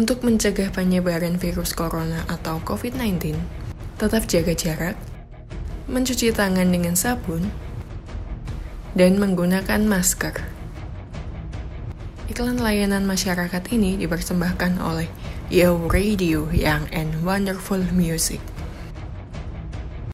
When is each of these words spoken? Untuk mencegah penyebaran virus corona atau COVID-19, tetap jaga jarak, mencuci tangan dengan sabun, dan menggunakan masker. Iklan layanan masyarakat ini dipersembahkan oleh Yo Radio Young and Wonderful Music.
Untuk 0.00 0.24
mencegah 0.24 0.72
penyebaran 0.72 1.36
virus 1.36 1.76
corona 1.76 2.24
atau 2.24 2.56
COVID-19, 2.64 3.36
tetap 4.00 4.24
jaga 4.24 4.56
jarak, 4.56 4.96
mencuci 5.92 6.32
tangan 6.32 6.72
dengan 6.72 6.96
sabun, 6.96 7.44
dan 8.96 9.20
menggunakan 9.20 9.84
masker. 9.84 10.40
Iklan 12.32 12.64
layanan 12.64 13.04
masyarakat 13.04 13.60
ini 13.76 14.00
dipersembahkan 14.00 14.80
oleh 14.80 15.12
Yo 15.52 15.76
Radio 15.92 16.48
Young 16.48 16.88
and 16.96 17.20
Wonderful 17.20 17.84
Music. 17.92 18.40